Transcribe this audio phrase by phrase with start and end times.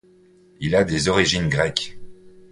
[0.59, 1.99] Il a des origines grecques.